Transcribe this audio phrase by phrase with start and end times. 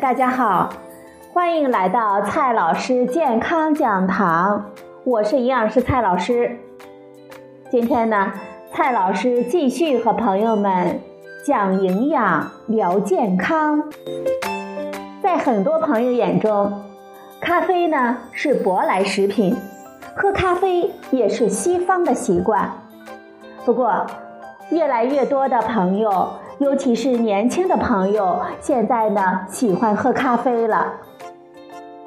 [0.00, 0.70] 大家好，
[1.34, 4.64] 欢迎来到蔡老师健康讲堂，
[5.04, 6.58] 我是营养师蔡老师。
[7.70, 8.32] 今天呢，
[8.72, 10.98] 蔡老师继续和朋友们
[11.44, 13.82] 讲营养、聊健康。
[15.22, 16.72] 在很多朋友眼中，
[17.42, 19.54] 咖啡呢是舶来食品，
[20.16, 22.70] 喝咖啡也是西方的习惯。
[23.66, 24.06] 不过，
[24.70, 26.30] 越来越多的朋友。
[26.58, 30.94] 尤其是年轻的朋友，现在呢喜欢喝咖啡了。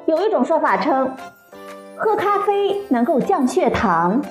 [0.06, 1.14] 有一种说法称，
[1.96, 4.22] 喝咖啡能够降血糖，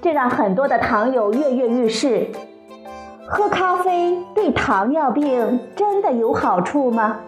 [0.00, 2.28] 这让很多的糖友跃跃欲试。
[3.28, 7.20] 喝咖啡对糖尿病真的有好处吗？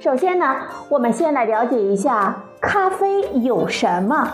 [0.00, 0.56] 首先呢，
[0.88, 4.30] 我们先来了解一下咖啡有什么。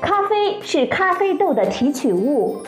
[0.00, 2.58] 咖啡是咖啡豆的提取物。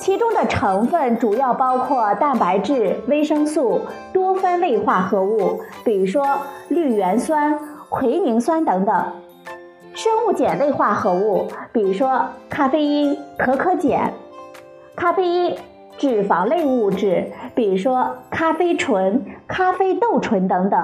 [0.00, 3.82] 其中的成分主要包括蛋白质、维生素、
[4.14, 6.24] 多酚类化合物，比如说
[6.68, 7.58] 绿原酸、
[7.90, 8.94] 奎宁酸等等；
[9.92, 14.10] 生物碱类化合物，比如说咖啡因、可可碱；
[14.96, 15.58] 咖啡因
[15.98, 20.80] 脂肪类物质，比如说咖啡醇、咖啡豆醇等等。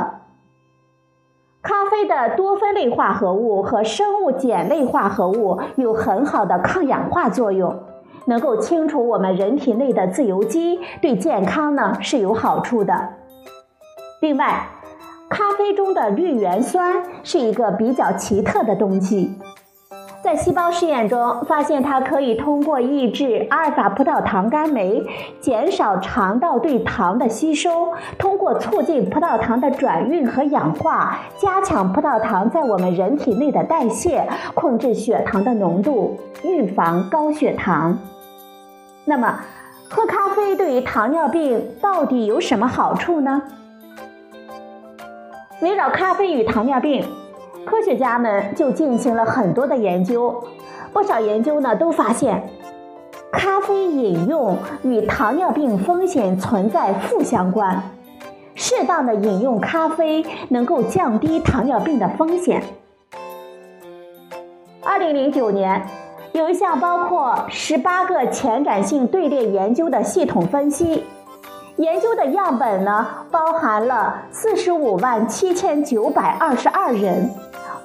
[1.62, 7.83] 咖啡的多酚类化合物和生物碱类化合物有很好的抗氧化作用。
[8.27, 13.10] 能够清除我们人体内的自由基，对健康呢是有好处的。
[14.20, 14.69] 另外，
[15.28, 19.36] 咖啡中的绿原酸是一个比较奇特的东西，
[20.22, 25.04] 在细胞试验中发现它可以通过抑制阿尔法葡萄糖苷酶，
[25.41, 37.98] 减少肠道对糖的吸收，通过促进葡萄糖的转运和氧化，加强葡萄糖在我们人体内的代谢，控制血糖的浓度，预防高血糖。
[39.09, 39.39] 那么，
[39.89, 43.41] 喝咖啡对于糖尿病到底有什么好处呢？
[45.62, 47.06] 围绕咖啡与糖尿病，
[47.65, 50.43] 科学家们就进行了很多的研究。
[50.93, 52.49] 不少研究呢都发现，
[53.31, 57.81] 咖啡饮用与糖尿病风险存在负相关。
[58.56, 62.61] 适当的饮用咖啡能够降低糖尿病的风险。
[64.83, 65.87] 二零零九年。
[66.36, 71.02] 有一项包括十八个前瞻性队列研究的系统分析，
[71.76, 77.30] 研究的样本呢包含了四十五万七千九百二十二人，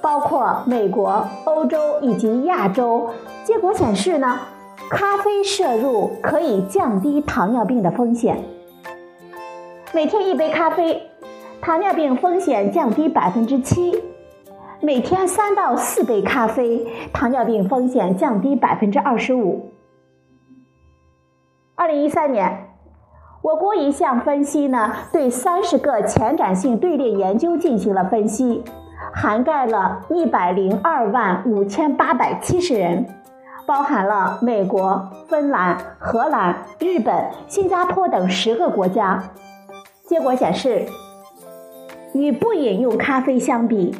[0.02, 3.08] 包括美国、欧洲以及亚洲。
[3.42, 4.38] 结果显示呢，
[4.90, 8.36] 咖啡摄入可以降低糖尿病的风险。
[9.94, 11.10] 每天一杯咖啡，
[11.62, 13.98] 糖尿病风险降低百分之七。
[14.84, 19.70] 每天三到四杯咖啡，糖尿病风险降低百分之二十五。
[21.76, 22.68] 二零一三年，
[23.42, 28.64] 我国一项分析呢，对三十个前瞻性队列研究进行了分析，
[29.14, 33.06] 涵盖了一百零二万五千八百七十人，
[33.64, 39.22] 包含了美国、芬兰、荷兰、日本、新加坡等十个国家。
[40.08, 40.86] 结果显示，
[42.14, 43.94] 与不饮用咖啡相比，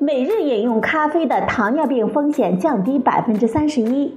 [0.00, 4.16] 每日饮用咖啡的糖尿病风险降低百分之三十一。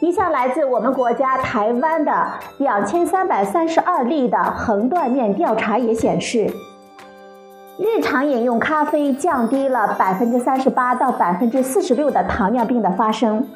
[0.00, 2.26] 一项来自我们国家台湾的
[2.58, 6.46] 两千三百三十二例的横断面调查也显示，
[7.78, 13.48] 日常饮用咖啡降低了百分之三十八到百分之四十六的糖尿病的发生。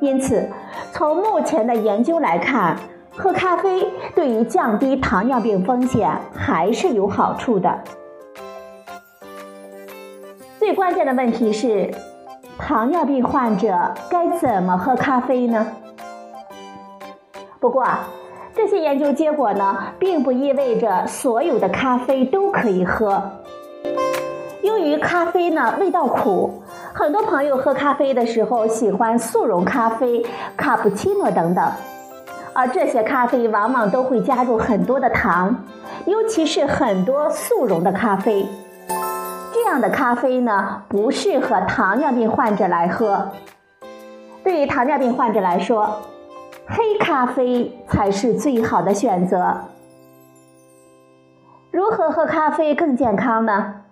[0.00, 0.48] 因此，
[0.90, 2.76] 从目前的研究来看，
[3.14, 7.78] 喝咖啡对于降低糖尿病风险还是有好处的。
[10.66, 11.88] 最关键的问题是，
[12.58, 15.64] 糖尿病患者该怎么喝咖啡呢？
[17.60, 17.86] 不过，
[18.52, 23.22] 这些研究结果呢，并不意味着所有的咖啡都可以喝。
[24.60, 26.60] 由于咖啡呢味道苦，
[26.92, 30.26] 很多朋友喝咖啡的时候喜欢速溶咖啡、
[30.56, 31.64] 卡布奇诺等等，
[32.52, 35.64] 而这些咖啡往往都会加入很多的糖，
[36.06, 38.44] 尤其是很多速溶的咖啡。
[39.66, 43.32] 这样的咖啡呢，不适合糖尿病患者来喝。
[44.44, 46.02] 对于糖尿病患者来说，
[46.68, 49.62] 黑咖啡才是最好的选择。
[51.72, 53.82] 如何喝咖啡更健康呢？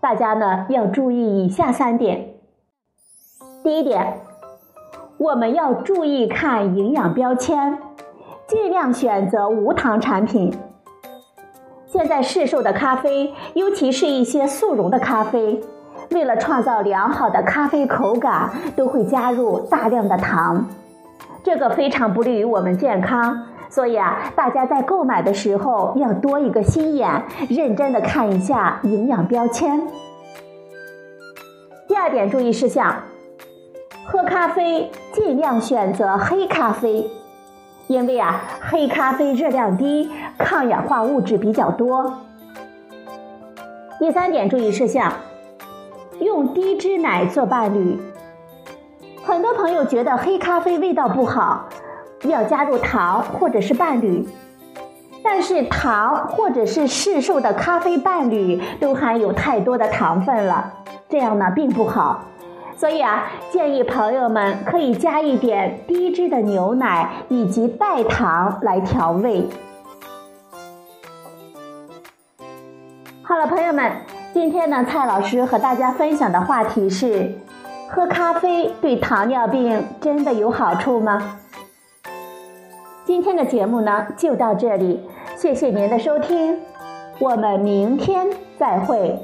[0.00, 2.36] 大家呢要注意以下三点。
[3.64, 4.20] 第一点，
[5.18, 7.76] 我们要注意看营养标签，
[8.46, 10.56] 尽量选择无糖产品。
[11.94, 15.60] 现在市售的咖啡，尤其是一些速溶的咖啡，
[16.10, 20.66] 为了创造良好的咖啡口感，都会加入大量的糖，
[21.44, 23.46] 这个非常不利于我们健康。
[23.70, 29.80] 所以啊，大家在购买的时候要多一个心眼，认真的看一下营养标签。
[31.86, 32.92] 第二点注意事项：
[34.04, 37.08] 喝咖啡尽量选择黑咖啡，
[37.86, 42.20] 因为啊，黑咖啡热量低，抗氧化物质比较多。
[43.98, 45.12] 第三点注意事项：
[46.20, 48.00] 用低脂奶做伴侣。
[49.22, 51.68] 很多朋友觉得黑咖啡味道不好，
[52.24, 54.26] 要加入糖或者是伴侣，
[55.22, 60.72] 但是糖或者是市售的咖啡伴侣都含有太多的糖分了，
[61.08, 62.24] 这样呢并不好。
[62.84, 69.48] 所以啊，建议朋友们可以加一点低脂的牛奶以及代糖来调味。
[73.22, 73.90] 好了，朋友们，
[74.34, 77.32] 今天呢，蔡老师和大家分享的话题是。
[77.88, 81.38] 喝咖啡对糖尿病真的有好处吗？
[83.06, 86.58] 今天的节目呢就到这里，谢谢您的收听，
[87.18, 88.26] 我们明天
[88.58, 89.18] 再会。